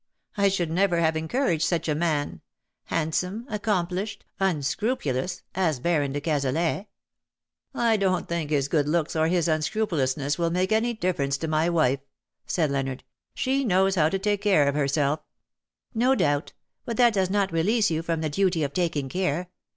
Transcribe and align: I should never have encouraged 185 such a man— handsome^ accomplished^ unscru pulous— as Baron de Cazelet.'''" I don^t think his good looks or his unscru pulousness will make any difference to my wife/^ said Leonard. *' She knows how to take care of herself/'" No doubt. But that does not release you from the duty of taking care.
I 0.35 0.49
should 0.49 0.71
never 0.71 0.97
have 0.99 1.15
encouraged 1.15 1.65
185 1.71 1.75
such 1.75 1.87
a 1.87 1.93
man— 1.93 2.41
handsome^ 2.89 3.45
accomplished^ 3.49 4.21
unscru 4.39 4.97
pulous— 4.99 5.43
as 5.67 5.79
Baron 5.79 6.11
de 6.11 6.19
Cazelet.'''" 6.19 6.87
I 7.91 7.97
don^t 7.99 8.27
think 8.27 8.49
his 8.49 8.67
good 8.67 8.89
looks 8.89 9.15
or 9.15 9.27
his 9.27 9.47
unscru 9.47 9.87
pulousness 9.87 10.39
will 10.39 10.49
make 10.49 10.71
any 10.71 10.95
difference 10.95 11.37
to 11.37 11.47
my 11.47 11.69
wife/^ 11.69 12.01
said 12.47 12.71
Leonard. 12.71 13.03
*' 13.23 13.33
She 13.45 13.63
knows 13.63 13.93
how 13.93 14.09
to 14.09 14.17
take 14.17 14.41
care 14.41 14.67
of 14.67 14.73
herself/'" 14.73 15.21
No 16.03 16.15
doubt. 16.15 16.53
But 16.83 16.97
that 16.97 17.13
does 17.13 17.29
not 17.29 17.51
release 17.53 17.91
you 17.91 18.01
from 18.01 18.21
the 18.21 18.29
duty 18.31 18.63
of 18.63 18.73
taking 18.73 19.07
care. 19.07 19.51